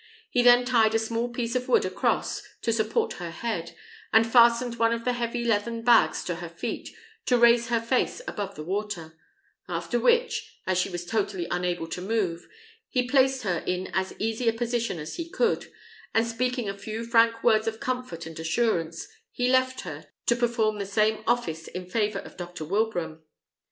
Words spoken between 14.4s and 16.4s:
a position as he could, and